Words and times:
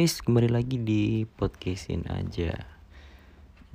Guys, 0.00 0.24
kembali 0.24 0.48
lagi 0.48 0.80
di 0.80 1.28
podcastin 1.28 2.08
aja. 2.08 2.56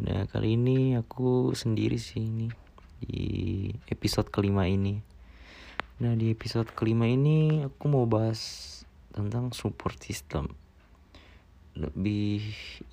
Nah, 0.01 0.25
kali 0.25 0.57
ini 0.57 0.97
aku 0.97 1.53
sendiri 1.53 2.01
sih 2.01 2.25
ini 2.25 2.49
di 2.97 3.69
episode 3.93 4.33
kelima 4.33 4.65
ini. 4.65 4.97
Nah, 6.01 6.17
di 6.17 6.33
episode 6.33 6.73
kelima 6.73 7.05
ini 7.05 7.61
aku 7.69 7.85
mau 7.85 8.09
bahas 8.09 8.41
tentang 9.13 9.53
support 9.53 10.01
system. 10.01 10.49
Lebih 11.77 12.41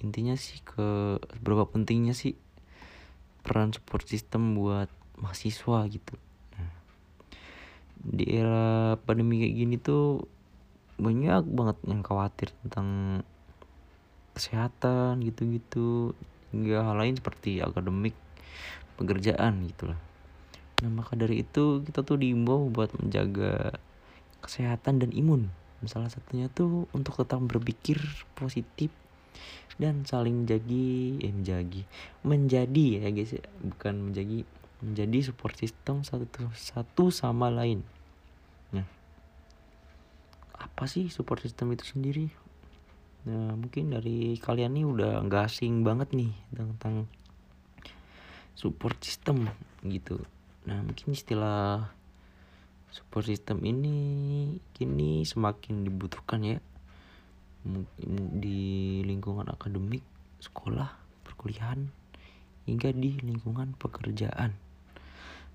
intinya 0.05 0.37
sih 0.37 0.61
ke 0.61 1.17
berapa 1.41 1.65
pentingnya 1.65 2.13
sih 2.13 2.37
peran 3.41 3.73
support 3.73 4.05
system 4.13 4.61
buat 4.61 4.93
mahasiswa 5.17 5.89
gitu. 5.89 6.21
Nah, 6.61 6.73
di 7.97 8.29
era 8.29 9.01
pandemi 9.01 9.41
kayak 9.41 9.57
gini 9.57 9.77
tuh 9.81 10.29
banyak 11.03 11.43
banget 11.51 11.77
yang 11.91 12.01
khawatir 12.07 12.55
tentang 12.63 13.21
kesehatan 14.39 15.21
gitu-gitu. 15.27 16.15
Hingga 16.55 16.85
hal 16.87 16.97
lain 17.03 17.19
seperti 17.19 17.59
akademik 17.59 18.15
pekerjaan 18.95 19.67
gitulah. 19.67 19.99
Nah 20.85 20.91
maka 20.93 21.19
dari 21.19 21.43
itu 21.43 21.83
kita 21.83 22.07
tuh 22.07 22.21
diimbau 22.21 22.71
buat 22.71 22.95
menjaga 22.95 23.75
kesehatan 24.45 25.03
dan 25.03 25.11
imun. 25.11 25.51
Salah 25.83 26.07
satunya 26.07 26.47
tuh 26.47 26.87
untuk 26.95 27.19
tetap 27.19 27.43
berpikir 27.43 27.99
positif 28.39 28.95
dan 29.81 30.05
saling 30.05 30.45
menjadi 30.45 30.85
eh 31.25 31.33
menjadi 31.33 31.81
menjadi 32.23 32.87
ya 33.01 33.09
guys 33.11 33.33
ya. 33.33 33.45
bukan 33.65 33.95
menjadi 34.13 34.45
menjadi 34.85 35.19
support 35.33 35.55
system 35.57 36.05
satu 36.05 36.51
satu 36.53 37.09
sama 37.09 37.49
lain 37.49 37.81
apa 40.63 40.87
sih 40.87 41.11
support 41.11 41.43
system 41.43 41.75
itu 41.75 41.83
sendiri? 41.83 42.27
Nah 43.27 43.55
mungkin 43.59 43.91
dari 43.91 44.39
kalian 44.39 44.79
nih 44.79 44.87
udah 44.87 45.13
nggak 45.27 45.51
asing 45.51 45.83
banget 45.83 46.15
nih 46.15 46.31
tentang 46.55 47.11
support 48.55 48.99
system 49.03 49.51
gitu. 49.83 50.23
Nah 50.67 50.79
mungkin 50.83 51.15
istilah 51.15 51.91
support 52.95 53.27
system 53.27 53.63
ini 53.67 53.99
kini 54.75 55.27
semakin 55.27 55.83
dibutuhkan 55.83 56.43
ya. 56.47 56.59
Di 58.43 59.03
lingkungan 59.07 59.47
akademik 59.51 60.03
sekolah 60.43 60.91
perkuliahan 61.23 61.91
hingga 62.67 62.91
di 62.91 63.19
lingkungan 63.23 63.75
pekerjaan. 63.79 64.55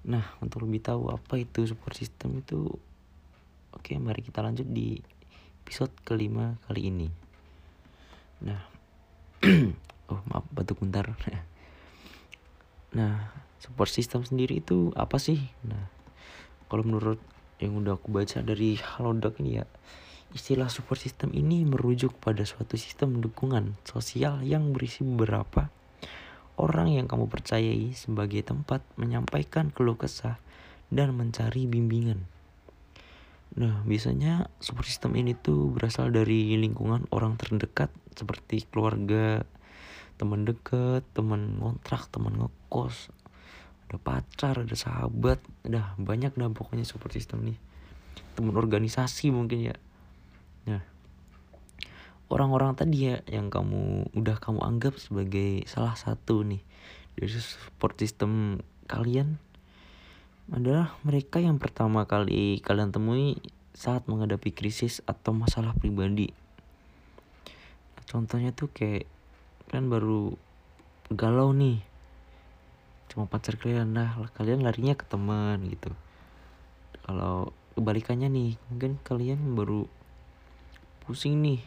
Nah 0.07 0.23
untuk 0.39 0.63
lebih 0.63 0.83
tahu 0.83 1.11
apa 1.11 1.35
itu 1.39 1.67
support 1.67 1.95
system 1.95 2.39
itu 2.39 2.71
Oke, 3.77 3.93
mari 4.01 4.25
kita 4.25 4.41
lanjut 4.41 4.65
di 4.65 4.97
episode 5.61 5.93
kelima 6.01 6.57
kali 6.65 6.89
ini. 6.89 7.05
Nah, 8.41 8.57
oh 10.09 10.21
maaf 10.25 10.49
batuk 10.49 10.81
bentar. 10.81 11.13
nah, 12.97 13.29
support 13.61 13.93
system 13.93 14.25
sendiri 14.25 14.65
itu 14.65 14.89
apa 14.97 15.21
sih? 15.21 15.37
Nah, 15.61 15.93
kalau 16.65 16.89
menurut 16.89 17.21
yang 17.61 17.77
udah 17.77 18.01
aku 18.01 18.09
baca 18.09 18.41
dari 18.41 18.81
Halodoc 18.81 19.37
ini 19.45 19.61
ya, 19.61 19.69
istilah 20.33 20.73
support 20.73 20.97
system 20.97 21.29
ini 21.37 21.61
merujuk 21.61 22.17
pada 22.17 22.49
suatu 22.49 22.81
sistem 22.81 23.21
dukungan 23.21 23.77
sosial 23.85 24.41
yang 24.41 24.73
berisi 24.73 25.05
beberapa 25.05 25.69
orang 26.57 26.97
yang 26.97 27.05
kamu 27.05 27.29
percayai 27.29 27.93
sebagai 27.93 28.41
tempat 28.41 28.81
menyampaikan 28.97 29.69
keluh 29.69 30.01
kesah 30.01 30.41
dan 30.89 31.13
mencari 31.13 31.69
bimbingan. 31.69 32.36
Nah, 33.57 33.81
biasanya 33.89 34.53
support 34.61 34.85
system 34.85 35.17
ini 35.17 35.33
tuh 35.33 35.73
berasal 35.73 36.13
dari 36.13 36.53
lingkungan 36.61 37.09
orang 37.09 37.41
terdekat 37.41 37.89
seperti 38.13 38.69
keluarga, 38.69 39.41
teman 40.21 40.45
dekat, 40.45 41.01
teman 41.17 41.57
ngontrak, 41.57 42.05
teman 42.13 42.37
ngekos, 42.37 43.09
ada 43.89 43.97
pacar, 43.97 44.61
ada 44.61 44.75
sahabat, 44.77 45.41
udah 45.65 45.97
banyak 45.97 46.37
dah 46.37 46.53
pokoknya 46.53 46.85
support 46.85 47.17
system 47.17 47.49
nih. 47.49 47.57
Teman 48.37 48.53
organisasi 48.53 49.33
mungkin 49.33 49.73
ya. 49.73 49.75
Nah, 50.69 50.85
orang-orang 52.29 52.77
tadi 52.77 53.09
ya 53.09 53.25
yang 53.25 53.49
kamu 53.49 54.13
udah 54.13 54.37
kamu 54.37 54.61
anggap 54.61 55.01
sebagai 55.01 55.65
salah 55.65 55.97
satu 55.97 56.45
nih 56.45 56.61
dari 57.17 57.29
support 57.33 57.97
system 57.97 58.61
kalian 58.85 59.41
adalah 60.47 60.95
mereka 61.03 61.43
yang 61.43 61.59
pertama 61.59 62.07
kali 62.07 62.63
kalian 62.63 62.95
temui 62.95 63.35
saat 63.75 64.07
menghadapi 64.07 64.55
krisis 64.55 65.03
atau 65.03 65.35
masalah 65.35 65.75
pribadi. 65.75 66.31
Contohnya 68.07 68.55
tuh 68.55 68.71
kayak 68.71 69.03
kalian 69.67 69.91
baru 69.91 70.23
galau 71.11 71.51
nih, 71.51 71.83
cuma 73.11 73.27
pacar 73.27 73.59
kalian, 73.59 73.91
nah 73.91 74.15
kalian 74.39 74.63
larinya 74.63 74.95
ke 74.95 75.03
teman 75.03 75.67
gitu. 75.67 75.91
Kalau 77.03 77.51
kebalikannya 77.75 78.31
nih, 78.31 78.55
mungkin 78.71 79.03
kalian 79.03 79.51
baru 79.51 79.83
pusing 81.03 81.43
nih, 81.43 81.59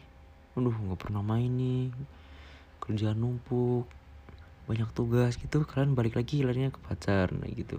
aduh 0.57 0.73
nggak 0.73 0.97
pernah 0.97 1.21
main 1.21 1.53
nih, 1.53 1.93
kerjaan 2.81 3.21
numpuk, 3.21 3.85
banyak 4.65 4.89
tugas 4.97 5.37
gitu, 5.37 5.61
kalian 5.69 5.93
balik 5.93 6.17
lagi 6.17 6.41
larinya 6.41 6.73
ke 6.73 6.81
pacar, 6.81 7.29
nah 7.37 7.45
gitu 7.45 7.77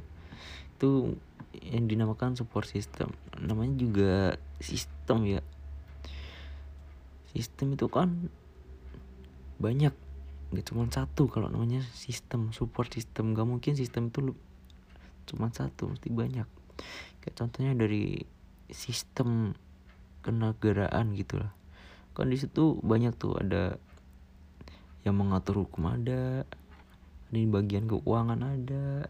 itu 0.83 1.15
yang 1.63 1.87
dinamakan 1.87 2.35
support 2.35 2.67
system. 2.67 3.15
Namanya 3.39 3.79
juga 3.79 4.15
sistem 4.59 5.39
ya. 5.39 5.43
Sistem 7.31 7.79
itu 7.79 7.87
kan 7.87 8.27
banyak 9.63 9.95
nggak 10.51 10.67
cuma 10.67 10.91
satu 10.91 11.31
kalau 11.31 11.47
namanya 11.47 11.87
sistem 11.95 12.51
support 12.51 12.91
system. 12.91 13.31
Gak 13.39 13.47
mungkin 13.47 13.79
sistem 13.79 14.11
itu 14.11 14.35
cuma 15.31 15.55
satu 15.55 15.95
mesti 15.95 16.11
banyak. 16.11 16.51
Kayak 17.23 17.35
contohnya 17.39 17.79
dari 17.79 18.27
sistem 18.67 19.55
kenegaraan 20.27 21.15
gitu 21.15 21.47
lah. 21.47 21.55
Kan 22.11 22.27
di 22.27 22.43
situ 22.43 22.83
banyak 22.83 23.15
tuh 23.15 23.39
ada 23.39 23.79
yang 25.07 25.15
mengatur 25.15 25.63
hukum 25.63 25.95
ada 25.95 26.43
di 27.31 27.47
bagian 27.47 27.87
keuangan 27.87 28.43
ada. 28.43 29.07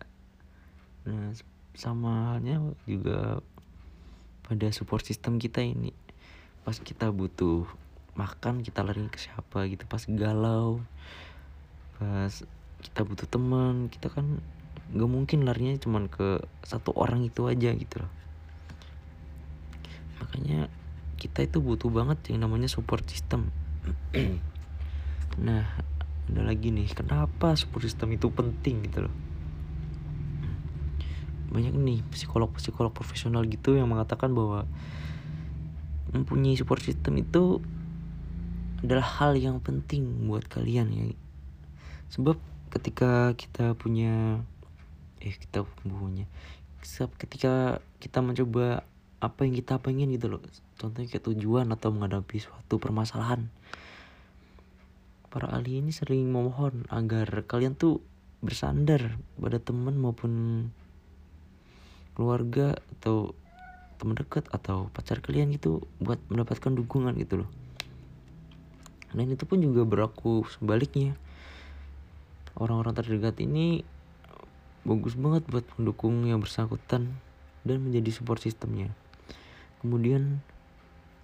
Nah 1.09 1.33
sama 1.73 2.37
halnya 2.37 2.61
juga 2.85 3.41
pada 4.45 4.69
support 4.75 5.05
system 5.05 5.41
kita 5.41 5.65
ini. 5.65 5.95
Pas 6.63 6.77
kita 6.77 7.09
butuh 7.11 7.67
makan 8.13 8.61
kita 8.61 8.85
lari 8.85 9.09
ke 9.09 9.19
siapa 9.19 9.65
gitu. 9.69 9.89
Pas 9.89 10.03
galau 10.09 10.85
pas 11.97 12.35
kita 12.83 13.07
butuh 13.07 13.31
teman 13.31 13.87
kita 13.87 14.11
kan 14.11 14.43
nggak 14.93 15.11
mungkin 15.11 15.47
larinya 15.47 15.79
cuman 15.79 16.11
ke 16.11 16.43
satu 16.67 16.93
orang 16.93 17.25
itu 17.25 17.49
aja 17.49 17.73
gitu 17.73 18.05
loh. 18.05 18.13
Makanya 20.21 20.69
kita 21.17 21.47
itu 21.47 21.63
butuh 21.63 21.89
banget 21.89 22.19
yang 22.35 22.45
namanya 22.45 22.69
support 22.69 23.07
system. 23.09 23.49
Nah 25.33 25.65
ada 26.29 26.43
lagi 26.45 26.69
nih 26.69 26.93
kenapa 26.93 27.57
support 27.57 27.89
system 27.89 28.13
itu 28.13 28.29
penting 28.29 28.85
gitu 28.85 29.09
loh 29.09 29.15
banyak 31.53 31.77
nih 31.77 32.01
psikolog-psikolog 32.09 32.91
profesional 32.91 33.45
gitu 33.45 33.77
yang 33.77 33.93
mengatakan 33.93 34.33
bahwa 34.33 34.65
mempunyai 36.13 36.57
support 36.57 36.81
system 36.81 37.21
itu 37.21 37.61
adalah 38.83 39.05
hal 39.05 39.39
yang 39.39 39.63
penting 39.63 40.27
buat 40.27 40.49
kalian 40.49 40.91
ya. 40.91 41.05
Sebab 42.11 42.37
ketika 42.73 43.37
kita 43.37 43.77
punya 43.77 44.43
eh 45.23 45.37
kita 45.39 45.63
punya 45.87 46.27
sebab 46.83 47.15
ketika 47.15 47.79
kita 48.03 48.19
mencoba 48.19 48.83
apa 49.23 49.47
yang 49.47 49.55
kita 49.55 49.79
pengen 49.79 50.11
gitu 50.11 50.27
loh. 50.27 50.43
Contohnya 50.75 51.07
kayak 51.07 51.31
tujuan 51.31 51.71
atau 51.71 51.95
menghadapi 51.95 52.43
suatu 52.43 52.83
permasalahan. 52.83 53.47
Para 55.31 55.49
ahli 55.55 55.79
ini 55.79 55.95
sering 55.95 56.27
memohon 56.27 56.91
agar 56.91 57.47
kalian 57.47 57.79
tuh 57.79 58.03
bersandar 58.43 59.23
pada 59.39 59.63
teman 59.63 59.95
maupun 59.95 60.33
keluarga 62.13 62.77
atau 62.99 63.33
teman 64.03 64.19
dekat 64.19 64.45
atau 64.51 64.91
pacar 64.91 65.23
kalian 65.23 65.55
gitu 65.55 65.87
buat 66.03 66.19
mendapatkan 66.27 66.75
dukungan 66.75 67.15
gitu 67.23 67.47
loh. 67.47 67.51
Dan 69.13 69.31
itu 69.31 69.45
pun 69.45 69.61
juga 69.61 69.85
berlaku 69.85 70.43
sebaliknya. 70.49 71.15
Orang-orang 72.57 72.97
terdekat 72.97 73.39
ini 73.45 73.85
bagus 74.83 75.15
banget 75.15 75.47
buat 75.47 75.65
mendukung 75.79 76.27
yang 76.27 76.43
bersangkutan 76.43 77.15
dan 77.63 77.77
menjadi 77.79 78.11
support 78.11 78.43
sistemnya. 78.43 78.91
Kemudian 79.79 80.43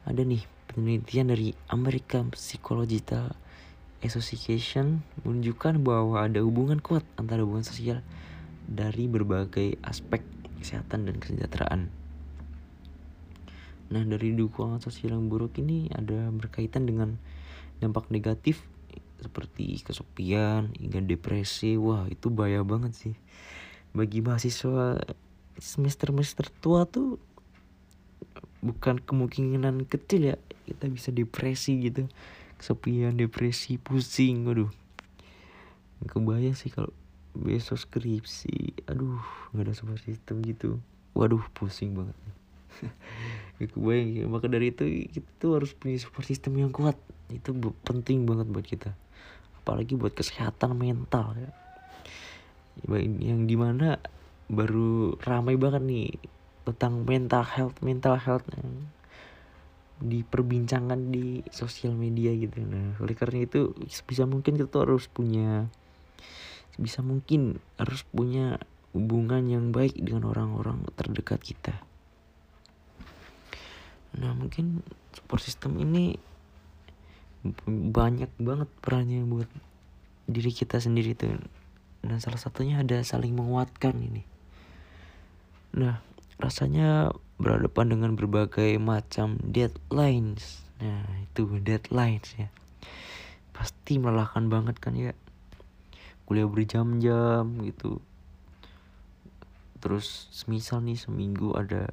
ada 0.07 0.23
nih 0.23 0.47
penelitian 0.71 1.35
dari 1.35 1.59
American 1.73 2.31
Psychological 2.33 3.35
Association 3.99 5.03
menunjukkan 5.27 5.83
bahwa 5.83 6.23
ada 6.23 6.39
hubungan 6.47 6.79
kuat 6.79 7.03
antara 7.19 7.43
hubungan 7.43 7.67
sosial 7.67 7.99
dari 8.71 9.11
berbagai 9.11 9.81
aspek 9.83 10.23
kesehatan 10.61 11.09
dan 11.09 11.17
kesejahteraan. 11.23 11.83
nah 13.89 14.05
dari 14.05 14.37
dukungan 14.37 14.85
sosial 14.85 15.17
yang 15.17 15.33
buruk 15.33 15.57
ini 15.57 15.89
ada 15.97 16.29
berkaitan 16.29 16.85
dengan 16.85 17.17
dampak 17.81 18.13
negatif 18.13 18.61
seperti 19.19 19.83
kesepian 19.83 20.71
hingga 20.79 21.03
depresi. 21.03 21.75
Wah 21.79 22.07
itu 22.07 22.31
bahaya 22.31 22.63
banget 22.63 22.95
sih. 22.95 23.15
Bagi 23.91 24.23
mahasiswa 24.23 25.03
semester 25.59 26.15
semester 26.15 26.47
tua 26.63 26.87
tuh 26.87 27.19
bukan 28.63 28.99
kemungkinan 29.03 29.87
kecil 29.87 30.35
ya 30.35 30.37
kita 30.67 30.87
bisa 30.91 31.11
depresi 31.11 31.91
gitu. 31.91 32.07
Kesepian 32.59 33.15
depresi 33.19 33.79
pusing 33.79 34.47
waduh. 34.47 34.71
Kebayang 36.07 36.55
sih 36.55 36.71
kalau 36.71 36.95
besok 37.39 37.79
skripsi. 37.79 38.83
Aduh 38.91 39.23
nggak 39.55 39.71
ada 39.71 39.73
support 39.75 40.03
system 40.03 40.43
gitu. 40.43 40.83
Waduh 41.15 41.43
pusing 41.55 41.95
banget 41.95 42.15
gak 43.59 43.71
kebayang 43.75 44.11
ya. 44.15 44.25
maka 44.31 44.47
dari 44.47 44.71
itu 44.71 45.11
kita 45.11 45.31
tuh 45.43 45.59
harus 45.59 45.75
punya 45.75 45.99
support 45.99 46.27
system 46.27 46.59
yang 46.59 46.75
kuat. 46.75 46.99
Itu 47.31 47.55
penting 47.87 48.27
banget 48.27 48.47
buat 48.51 48.67
kita. 48.67 48.91
Apalagi 49.63 49.95
buat 49.95 50.15
kesehatan 50.15 50.75
mental 50.75 51.35
ya. 51.39 51.51
Yang 52.95 53.41
di 53.47 53.57
mana 53.59 53.99
baru 54.49 55.19
ramai 55.21 55.59
banget 55.59 55.83
nih 55.85 56.09
tentang 56.69 57.05
mental 57.05 57.45
health 57.45 57.77
mental 57.81 58.17
health 58.21 58.45
yang 58.53 58.89
diperbincangkan 59.99 61.11
di 61.11 61.43
sosial 61.51 61.99
media 61.99 62.31
gitu. 62.37 62.63
Nah 62.63 62.95
oleh 63.03 63.19
karena 63.19 63.43
itu 63.43 63.75
bisa 64.07 64.25
mungkin 64.25 64.55
kita 64.55 64.87
harus 64.87 65.11
punya 65.11 65.67
bisa 66.79 67.03
mungkin 67.03 67.59
harus 67.75 68.07
punya 68.15 68.63
hubungan 68.95 69.45
yang 69.51 69.75
baik 69.75 69.99
dengan 69.99 70.31
orang-orang 70.31 70.87
terdekat 70.95 71.43
kita. 71.43 71.75
Nah 74.17 74.33
mungkin 74.33 74.81
support 75.13 75.43
system 75.43 75.77
ini 75.83 76.17
banyak 77.69 78.31
banget 78.41 78.71
perannya 78.81 79.27
buat 79.27 79.51
diri 80.31 80.55
kita 80.55 80.79
sendiri 80.79 81.19
tuh. 81.19 81.37
Dan 81.99 82.23
salah 82.23 82.39
satunya 82.39 82.81
ada 82.81 83.03
saling 83.03 83.35
menguatkan 83.35 83.99
ini. 83.99 84.23
Nah 85.75 86.01
rasanya 86.39 87.11
berhadapan 87.43 87.91
dengan 87.91 88.15
berbagai 88.15 88.79
macam 88.79 89.37
deadlines. 89.43 90.63
Nah 90.79 91.03
itu 91.27 91.59
deadlines 91.59 92.39
ya. 92.39 92.49
Pasti 93.51 93.99
melelahkan 93.99 94.47
banget 94.47 94.79
kan 94.79 94.95
ya 94.95 95.11
kuliah 96.29 96.45
berjam-jam 96.45 97.49
gitu. 97.65 98.05
Terus 99.81 100.29
semisal 100.29 100.85
nih 100.85 101.01
seminggu 101.01 101.57
ada 101.57 101.89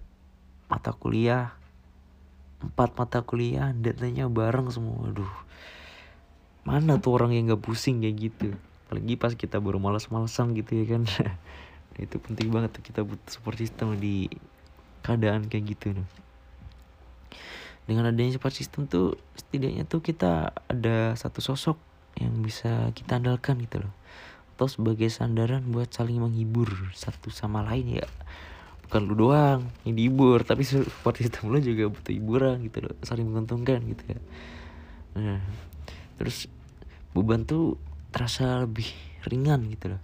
mata 0.67 0.91
kuliah 0.91 1.55
empat 2.59 2.97
mata 2.99 3.23
kuliah 3.23 3.71
deadline-nya 3.71 4.27
bareng 4.27 4.67
semua. 4.67 5.07
Aduh 5.07 5.33
mana 6.67 6.99
tuh 6.99 7.15
orang 7.15 7.31
yang 7.31 7.55
gak 7.55 7.63
pusing 7.63 8.03
kayak 8.03 8.17
gitu? 8.19 8.51
Apalagi 8.85 9.15
pas 9.15 9.31
kita 9.31 9.63
baru 9.63 9.79
malas-malasan 9.79 10.51
gitu 10.51 10.83
ya 10.83 10.99
kan. 10.99 11.07
Itu 11.95 12.19
penting 12.19 12.51
banget 12.51 12.75
tuh 12.75 12.83
kita 12.83 13.07
butuh 13.07 13.31
support 13.31 13.55
system 13.55 13.95
di 13.95 14.27
keadaan 14.99 15.47
kayak 15.47 15.71
gitu 15.71 15.95
nih 15.95 16.25
dengan 17.85 18.09
adanya 18.09 18.33
support 18.35 18.53
system 18.53 18.89
tuh 18.89 19.17
setidaknya 19.37 19.85
tuh 19.85 20.01
kita 20.01 20.49
ada 20.65 21.13
satu 21.13 21.39
sosok 21.41 21.77
yang 22.17 22.41
bisa 22.41 22.89
kita 22.97 23.21
andalkan 23.21 23.61
gitu 23.61 23.85
loh 23.85 23.93
atau 24.55 24.71
sebagai 24.71 25.11
sandaran 25.11 25.67
buat 25.67 25.91
saling 25.91 26.15
menghibur 26.15 26.71
satu 26.95 27.27
sama 27.27 27.59
lain 27.67 27.99
ya. 27.99 28.07
Bukan 28.87 29.03
lu 29.03 29.27
doang 29.27 29.67
yang 29.83 29.99
dihibur 29.99 30.47
tapi 30.47 30.63
support 30.63 31.19
system 31.19 31.51
lu 31.51 31.59
juga 31.59 31.91
butuh 31.91 32.15
hiburan 32.15 32.63
gitu 32.63 32.87
loh 32.87 32.95
saling 33.03 33.27
menguntungkan 33.27 33.83
gitu 33.83 34.15
ya. 34.15 34.19
Nah 35.19 35.43
terus 36.15 36.47
beban 37.11 37.43
tuh 37.43 37.75
terasa 38.15 38.63
lebih 38.63 38.87
ringan 39.27 39.67
gitu 39.67 39.91
loh. 39.91 40.01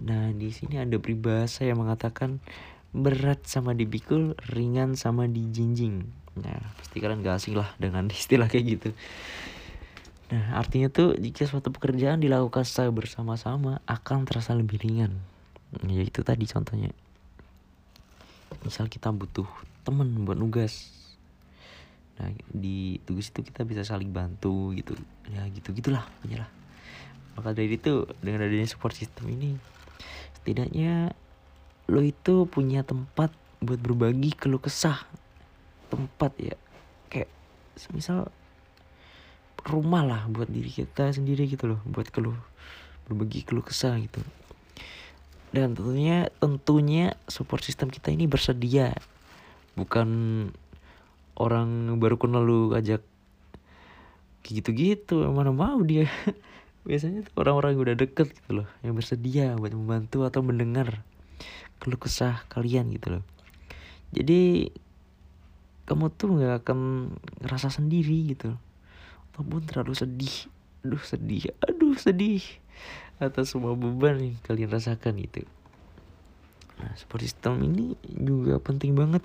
Nah 0.00 0.32
di 0.32 0.48
sini 0.48 0.80
ada 0.80 0.96
peribahasa 0.96 1.68
yang 1.68 1.84
mengatakan 1.84 2.40
berat 2.96 3.44
sama 3.44 3.76
dipikul 3.76 4.32
ringan 4.48 4.96
sama 4.96 5.28
dijinjing. 5.28 6.08
Nah 6.40 6.56
pasti 6.80 7.04
kalian 7.04 7.20
gak 7.20 7.36
asing 7.36 7.52
lah 7.52 7.68
dengan 7.76 8.08
istilah 8.16 8.48
kayak 8.48 8.64
gitu 8.80 8.90
Nah, 10.26 10.58
artinya 10.58 10.90
tuh 10.90 11.14
jika 11.14 11.46
suatu 11.46 11.70
pekerjaan 11.70 12.18
dilakukan 12.18 12.66
secara 12.66 12.90
bersama-sama 12.90 13.78
akan 13.86 14.26
terasa 14.26 14.58
lebih 14.58 14.82
ringan. 14.82 15.14
Ya 15.86 16.02
itu 16.02 16.26
tadi 16.26 16.46
contohnya. 16.50 16.90
Misal 18.66 18.90
kita 18.90 19.14
butuh 19.14 19.46
temen 19.86 20.26
buat 20.26 20.34
nugas. 20.34 20.90
Nah 22.18 22.32
di 22.50 22.98
tugas 23.06 23.30
itu 23.30 23.46
kita 23.46 23.62
bisa 23.62 23.86
saling 23.86 24.10
bantu 24.10 24.74
gitu. 24.74 24.98
Ya 25.30 25.46
gitu 25.54 25.70
gitulah 25.70 26.02
lah. 26.26 26.50
Maka 27.38 27.54
dari 27.54 27.78
itu 27.78 28.08
dengan 28.18 28.48
adanya 28.48 28.66
support 28.66 28.96
system 28.96 29.30
ini 29.30 29.54
setidaknya 30.40 31.14
lo 31.86 32.02
itu 32.02 32.50
punya 32.50 32.82
tempat 32.82 33.30
buat 33.62 33.78
berbagi 33.78 34.34
keluh 34.34 34.58
kesah. 34.58 35.06
Tempat 35.86 36.32
ya. 36.42 36.56
Kayak 37.06 37.30
misal 37.94 38.26
rumah 39.66 40.06
lah 40.06 40.22
buat 40.30 40.46
diri 40.46 40.70
kita 40.70 41.10
sendiri 41.10 41.50
gitu 41.50 41.66
loh 41.66 41.80
buat 41.90 42.06
keluh 42.14 42.38
berbagi 43.06 43.46
keluh 43.46 43.62
kesah 43.62 43.98
gitu. 44.02 44.22
Dan 45.54 45.74
tentunya 45.78 46.30
tentunya 46.42 47.14
support 47.30 47.62
system 47.62 47.90
kita 47.90 48.10
ini 48.10 48.26
bersedia. 48.26 48.94
Bukan 49.78 50.08
orang 51.38 51.98
baru 52.02 52.18
kenal 52.18 52.42
lu 52.42 52.74
ajak 52.74 53.02
gitu-gitu 54.46 55.26
mana 55.30 55.54
mau 55.54 55.78
dia. 55.82 56.10
Biasanya 56.86 57.26
orang-orang 57.34 57.74
yang 57.74 57.82
udah 57.82 57.96
deket 57.98 58.30
gitu 58.30 58.62
loh 58.62 58.68
yang 58.82 58.94
bersedia 58.94 59.58
buat 59.58 59.74
membantu 59.74 60.22
atau 60.22 60.42
mendengar 60.42 61.02
keluh 61.82 61.98
kesah 61.98 62.46
kalian 62.50 62.90
gitu 62.94 63.18
loh. 63.18 63.24
Jadi 64.14 64.70
kamu 65.86 66.10
tuh 66.14 66.34
nggak 66.34 66.66
akan 66.66 66.78
ngerasa 67.46 67.70
sendiri 67.70 68.34
gitu 68.34 68.58
ataupun 69.36 69.68
terlalu 69.68 69.92
sedih. 69.92 70.48
Aduh 70.80 71.04
sedih. 71.04 71.52
Aduh 71.60 71.92
sedih. 71.92 72.40
Atas 73.20 73.52
semua 73.52 73.76
beban 73.76 74.16
yang 74.16 74.40
kalian 74.48 74.72
rasakan 74.72 75.20
itu. 75.20 75.44
Nah 76.80 76.96
support 76.96 77.20
system 77.20 77.60
ini 77.60 78.00
juga 78.08 78.56
penting 78.56 78.96
banget. 78.96 79.20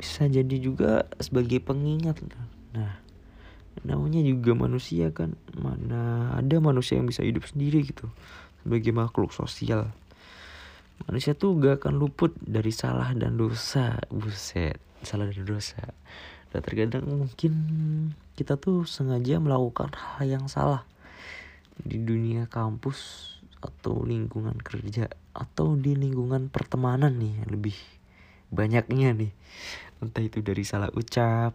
Bisa 0.00 0.24
jadi 0.24 0.56
juga 0.56 1.04
sebagai 1.20 1.60
pengingat. 1.60 2.16
Nah 2.72 2.96
namanya 3.84 4.24
juga 4.24 4.56
manusia 4.56 5.12
kan? 5.12 5.36
Mana 5.52 6.32
ada 6.32 6.56
manusia 6.56 6.96
yang 6.96 7.04
bisa 7.04 7.20
hidup 7.20 7.44
sendiri 7.44 7.84
gitu. 7.84 8.08
Sebagai 8.64 8.96
makhluk 8.96 9.36
sosial. 9.36 9.92
Manusia 11.04 11.36
tuh 11.36 11.60
gak 11.60 11.84
akan 11.84 12.00
luput 12.00 12.32
dari 12.40 12.72
salah 12.72 13.12
dan 13.12 13.36
dosa. 13.36 14.00
Buset 14.08 14.80
salah 15.04 15.28
dan 15.28 15.44
dosa. 15.44 15.92
Dan 16.52 16.60
terkadang 16.64 17.04
mungkin 17.04 17.52
kita 18.32 18.56
tuh 18.56 18.88
sengaja 18.88 19.36
melakukan 19.36 19.92
hal 19.92 20.24
yang 20.24 20.46
salah 20.48 20.88
di 21.76 22.00
dunia 22.00 22.48
kampus 22.48 23.28
atau 23.60 24.02
lingkungan 24.02 24.56
kerja 24.58 25.12
atau 25.36 25.76
di 25.76 25.92
lingkungan 25.94 26.48
pertemanan 26.48 27.14
nih 27.20 27.44
lebih 27.46 27.76
banyaknya 28.48 29.12
nih. 29.12 29.32
Entah 30.00 30.24
itu 30.24 30.40
dari 30.40 30.64
salah 30.64 30.88
ucap 30.96 31.54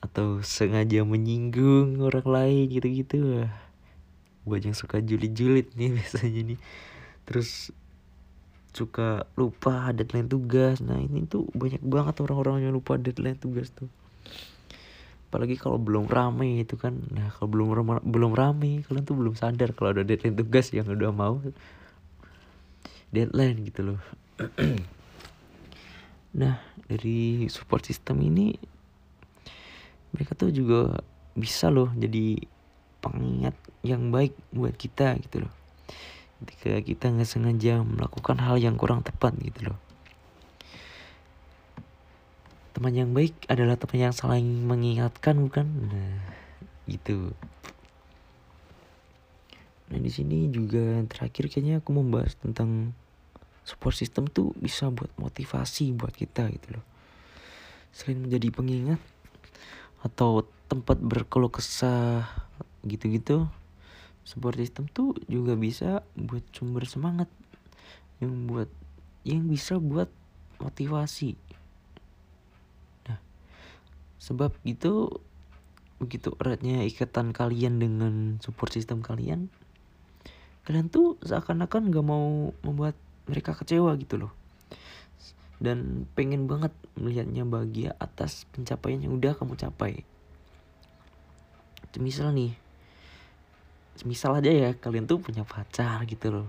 atau 0.00 0.40
sengaja 0.40 1.02
menyinggung 1.02 1.98
orang 1.98 2.26
lain 2.26 2.64
gitu-gitu. 2.70 3.44
Buat 4.46 4.62
yang 4.62 4.78
suka 4.78 5.02
julid-julid 5.02 5.74
nih 5.74 5.90
biasanya 5.98 6.54
nih. 6.54 6.58
Terus 7.26 7.74
suka 8.70 9.26
lupa 9.34 9.90
deadline 9.90 10.30
tugas. 10.30 10.78
Nah 10.78 11.02
ini 11.02 11.26
tuh 11.26 11.50
banyak 11.50 11.82
banget 11.82 12.22
orang-orang 12.22 12.68
yang 12.68 12.72
lupa 12.78 12.94
deadline 12.94 13.36
tugas 13.36 13.74
tuh 13.74 13.90
apalagi 15.36 15.60
kalau 15.60 15.76
belum 15.76 16.08
rame 16.08 16.64
itu 16.64 16.80
kan. 16.80 16.96
Nah 17.12 17.28
kalau 17.36 17.52
belum 17.52 17.68
rame, 17.76 18.00
belum 18.00 18.32
rame 18.32 18.80
kalian 18.88 19.04
tuh 19.04 19.20
belum 19.20 19.36
sadar 19.36 19.76
kalau 19.76 19.92
ada 19.92 20.00
deadline 20.00 20.32
tugas 20.32 20.72
yang 20.72 20.88
udah 20.88 21.12
mau. 21.12 21.44
Deadline 23.12 23.60
gitu 23.68 23.92
loh. 23.92 24.00
Nah 26.36 26.60
dari 26.84 27.48
support 27.48 27.80
system 27.88 28.20
ini 28.20 28.52
mereka 30.12 30.36
tuh 30.36 30.52
juga 30.52 31.00
bisa 31.32 31.72
loh 31.72 31.88
jadi 31.96 32.36
pengingat 33.00 33.56
yang 33.80 34.12
baik 34.12 34.36
buat 34.52 34.76
kita 34.76 35.16
gitu 35.24 35.48
loh. 35.48 35.52
Ketika 36.44 36.80
kita 36.84 37.04
nggak 37.12 37.28
sengaja 37.28 37.80
melakukan 37.80 38.36
hal 38.36 38.60
yang 38.60 38.76
kurang 38.76 39.00
tepat 39.00 39.32
gitu 39.40 39.72
loh 39.72 39.85
teman 42.76 42.92
yang 42.92 43.16
baik 43.16 43.32
adalah 43.48 43.80
teman 43.80 44.12
yang 44.12 44.12
saling 44.12 44.68
mengingatkan 44.68 45.40
bukan? 45.40 45.64
Nah 45.64 46.20
gitu. 46.84 47.32
Nah 49.88 49.96
di 49.96 50.12
sini 50.12 50.52
juga 50.52 51.00
terakhir 51.08 51.48
kayaknya 51.48 51.80
aku 51.80 51.96
membahas 51.96 52.36
tentang 52.36 52.92
support 53.64 53.96
system 53.96 54.28
tuh 54.28 54.52
bisa 54.60 54.92
buat 54.92 55.08
motivasi 55.16 55.96
buat 55.96 56.12
kita 56.12 56.52
gitu 56.52 56.76
loh. 56.76 56.84
Selain 57.96 58.20
menjadi 58.20 58.52
pengingat 58.52 59.00
atau 60.04 60.44
tempat 60.68 61.00
berkeluh 61.00 61.48
kesah 61.48 62.28
gitu-gitu 62.84 63.48
support 64.26 64.60
system 64.60 64.84
tuh 64.92 65.16
juga 65.32 65.56
bisa 65.56 66.04
buat 66.12 66.44
sumber 66.52 66.84
semangat 66.84 67.30
yang 68.20 68.44
buat 68.44 68.68
yang 69.24 69.48
bisa 69.48 69.80
buat 69.80 70.12
motivasi 70.60 71.45
sebab 74.26 74.50
itu 74.66 75.22
begitu 76.02 76.34
eratnya 76.42 76.82
ikatan 76.82 77.30
kalian 77.30 77.78
dengan 77.78 78.42
support 78.42 78.74
system 78.74 79.00
kalian 79.00 79.48
kalian 80.66 80.90
tuh 80.90 81.14
seakan-akan 81.22 81.94
gak 81.94 82.02
mau 82.02 82.50
membuat 82.66 82.98
mereka 83.30 83.54
kecewa 83.54 83.94
gitu 84.02 84.18
loh. 84.18 84.34
Dan 85.62 86.04
pengen 86.18 86.50
banget 86.50 86.74
melihatnya 86.98 87.46
bahagia 87.46 87.94
atas 88.02 88.44
pencapaian 88.50 88.98
yang 88.98 89.14
udah 89.14 89.38
kamu 89.38 89.54
capai. 89.54 90.02
Misal 91.96 92.34
nih 92.36 92.52
misal 94.04 94.36
aja 94.36 94.52
ya 94.52 94.70
kalian 94.76 95.08
tuh 95.08 95.16
punya 95.22 95.46
pacar 95.46 96.04
gitu 96.04 96.28
loh. 96.28 96.48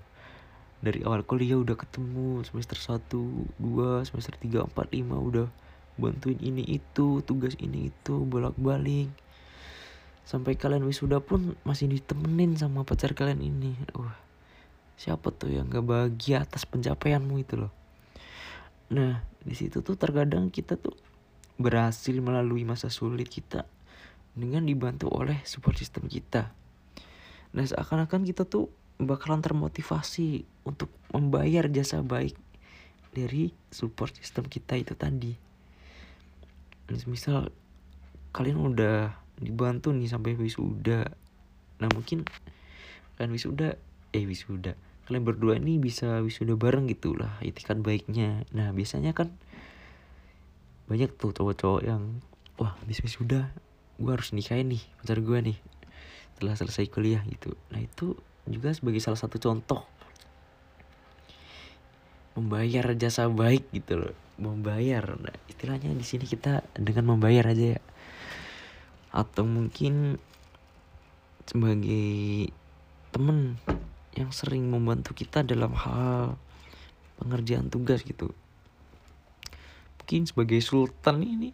Dari 0.83 1.05
awal 1.07 1.23
kuliah 1.23 1.55
udah 1.55 1.79
ketemu 1.79 2.43
semester 2.43 2.75
1, 2.75 3.07
2, 3.07 4.03
semester 4.03 4.35
3, 4.35 4.67
4, 4.67 4.75
5 4.75 5.29
udah 5.29 5.47
bantuin 5.97 6.37
ini 6.39 6.63
itu, 6.65 7.25
tugas 7.25 7.53
ini 7.59 7.91
itu, 7.91 8.23
bolak-balik. 8.23 9.11
Sampai 10.23 10.55
kalian 10.55 10.85
wisuda 10.85 11.19
pun 11.19 11.57
masih 11.65 11.91
ditemenin 11.91 12.55
sama 12.55 12.85
pacar 12.87 13.17
kalian 13.17 13.41
ini. 13.41 13.73
Wah, 13.97 14.15
siapa 14.95 15.33
tuh 15.33 15.53
yang 15.53 15.69
gak 15.69 15.85
bahagia 15.85 16.45
atas 16.45 16.65
pencapaianmu 16.69 17.35
itu 17.41 17.57
loh. 17.57 17.73
Nah, 18.93 19.25
di 19.43 19.55
situ 19.55 19.83
tuh 19.83 19.99
terkadang 19.99 20.53
kita 20.53 20.79
tuh 20.79 20.95
berhasil 21.57 22.13
melalui 22.21 22.61
masa 22.63 22.93
sulit 22.93 23.27
kita 23.27 23.65
dengan 24.37 24.61
dibantu 24.69 25.09
oleh 25.09 25.41
support 25.43 25.73
system 25.81 26.05
kita. 26.05 26.53
Nah 27.57 27.65
seakan-akan 27.65 28.21
kita 28.21 28.45
tuh 28.45 28.69
bakalan 29.01 29.41
termotivasi 29.41 30.45
untuk 30.61 30.93
membayar 31.09 31.65
jasa 31.65 32.05
baik 32.05 32.37
dari 33.09 33.49
support 33.73 34.13
system 34.13 34.45
kita 34.45 34.77
itu 34.77 34.93
tadi. 34.93 35.46
Misal 36.87 37.51
kalian 38.31 38.59
udah 38.59 39.15
dibantu 39.37 39.91
nih 39.91 40.09
sampai 40.09 40.35
wisuda. 40.39 41.07
Nah 41.83 41.89
mungkin 41.91 42.23
kalian 43.15 43.31
wisuda, 43.33 43.75
eh 44.15 44.23
wisuda. 44.23 44.73
Kalian 45.07 45.23
berdua 45.23 45.55
ini 45.55 45.79
bisa 45.79 46.19
wisuda 46.19 46.59
bareng 46.59 46.87
gitu 46.91 47.15
lah 47.15 47.39
itikan 47.43 47.83
baiknya. 47.83 48.43
Nah 48.51 48.71
biasanya 48.75 49.15
kan 49.15 49.31
banyak 50.87 51.11
tuh 51.19 51.35
cowok-cowok 51.35 51.81
yang 51.83 52.23
wah 52.55 52.73
habis 52.79 53.03
wisuda 53.03 53.51
gue 53.97 54.11
harus 54.13 54.31
nikahin 54.31 54.71
nih 54.71 54.83
pacar 55.01 55.19
gue 55.19 55.39
nih 55.51 55.57
setelah 56.37 56.55
selesai 56.55 56.85
kuliah 56.87 57.21
gitu 57.27 57.53
nah 57.73 57.81
itu 57.81 58.15
juga 58.47 58.71
sebagai 58.71 59.03
salah 59.03 59.19
satu 59.19 59.35
contoh 59.41 59.83
membayar 62.37 62.93
jasa 62.93 63.25
baik 63.25 63.65
gitu 63.73 63.97
loh. 63.97 64.15
Membayar. 64.37 65.17
Nah, 65.17 65.33
istilahnya 65.49 65.89
di 65.89 66.05
sini 66.05 66.29
kita 66.29 66.61
dengan 66.77 67.17
membayar 67.17 67.49
aja 67.49 67.75
ya. 67.75 67.81
Atau 69.09 69.49
mungkin 69.49 70.21
sebagai 71.49 72.53
temen 73.09 73.57
yang 74.13 74.29
sering 74.29 74.69
membantu 74.69 75.17
kita 75.17 75.41
dalam 75.41 75.73
hal 75.73 76.37
pengerjaan 77.17 77.73
tugas 77.73 78.05
gitu. 78.05 78.29
Mungkin 79.97 80.29
sebagai 80.29 80.61
sultan 80.61 81.25
ini 81.25 81.49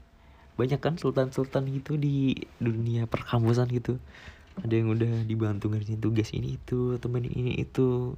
banyak 0.60 0.78
kan 0.78 1.00
sultan-sultan 1.00 1.66
gitu 1.72 1.96
di 1.96 2.36
dunia 2.60 3.08
perkampusan 3.08 3.72
gitu. 3.72 3.98
Ada 4.60 4.74
yang 4.76 4.94
udah 4.94 5.26
dibantu 5.26 5.72
ngerjain 5.72 6.04
tugas 6.04 6.30
ini 6.36 6.60
itu 6.60 7.00
temen 7.00 7.26
ini 7.26 7.58
itu. 7.58 8.14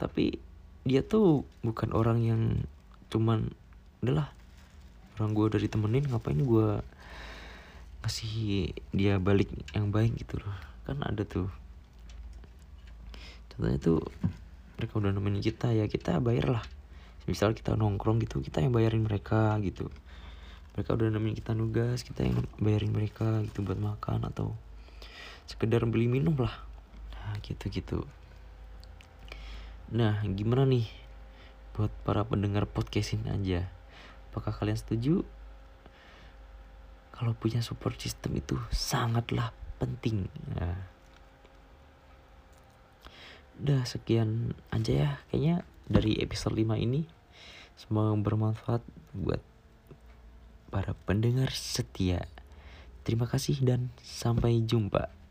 Tapi 0.00 0.51
dia 0.82 1.06
tuh 1.06 1.46
bukan 1.62 1.94
orang 1.94 2.18
yang 2.26 2.42
cuman 3.06 3.54
udahlah 4.02 4.34
orang 5.18 5.30
gue 5.36 5.44
udah 5.54 5.60
ditemenin 5.62 6.10
ngapain 6.10 6.40
gue 6.42 6.82
ngasih 8.02 8.74
dia 8.90 9.22
balik 9.22 9.46
yang 9.78 9.94
baik 9.94 10.18
gitu 10.18 10.42
loh. 10.42 10.56
Kan 10.82 11.06
ada 11.06 11.22
tuh. 11.22 11.46
Contohnya 13.54 13.78
tuh 13.78 14.02
mereka 14.74 14.98
udah 14.98 15.14
nemenin 15.14 15.38
kita 15.38 15.70
ya 15.70 15.86
kita 15.86 16.18
bayar 16.18 16.58
lah 16.58 16.64
misal 17.30 17.54
kita 17.54 17.78
nongkrong 17.78 18.18
gitu 18.26 18.42
kita 18.42 18.58
yang 18.58 18.74
bayarin 18.74 19.06
mereka 19.06 19.54
gitu. 19.62 19.86
Mereka 20.74 20.98
udah 20.98 21.14
nemenin 21.14 21.38
kita 21.38 21.54
nugas 21.54 22.02
kita 22.02 22.26
yang 22.26 22.42
bayarin 22.58 22.90
mereka 22.90 23.38
gitu 23.46 23.62
buat 23.62 23.78
makan 23.78 24.26
atau 24.26 24.58
sekedar 25.46 25.86
beli 25.86 26.10
minum 26.10 26.34
lah. 26.34 26.54
Nah 27.14 27.38
gitu 27.46 27.70
gitu 27.70 28.02
nah 29.92 30.24
gimana 30.24 30.64
nih 30.64 30.88
buat 31.76 31.92
para 32.04 32.24
pendengar 32.24 32.64
podcastin 32.64 33.28
aja? 33.28 33.68
Apakah 34.32 34.56
kalian 34.56 34.80
setuju? 34.80 35.24
Kalau 37.12 37.36
punya 37.36 37.60
support 37.60 38.00
system 38.00 38.40
itu 38.40 38.56
sangatlah 38.72 39.52
penting. 39.76 40.28
Nah. 40.56 40.88
udah 43.62 43.84
sekian 43.84 44.56
aja 44.72 44.92
ya. 44.92 45.10
Kayaknya 45.28 45.62
dari 45.86 46.18
episode 46.18 46.56
5 46.56 46.72
ini 46.80 47.04
semoga 47.76 48.16
bermanfaat 48.16 48.82
buat 49.12 49.44
para 50.72 50.96
pendengar 51.04 51.52
setia. 51.52 52.24
Terima 53.04 53.28
kasih 53.28 53.60
dan 53.60 53.92
sampai 54.00 54.64
jumpa 54.64 55.21